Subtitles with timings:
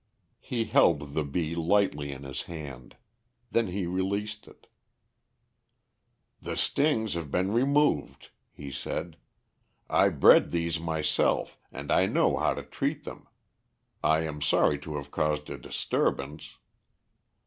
[0.39, 2.95] He held the bee lightly in his hand.
[3.51, 4.65] Then he released it.
[6.41, 9.15] "The stings have been removed," he said.
[9.87, 13.27] "I bred these myself, and I know how to treat them.
[14.03, 16.57] I am sorry to have caused a disturbance."